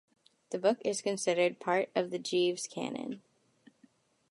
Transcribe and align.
The 0.49 0.57
book 0.57 0.79
is 0.83 0.99
considered 0.99 1.59
part 1.59 1.91
of 1.95 2.09
the 2.09 2.17
Jeeves 2.17 2.65
canon. 2.65 3.21